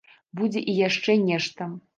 Будзе 0.39 0.63
і 0.73 0.75
яшчэ 0.79 1.19
нешта. 1.29 1.73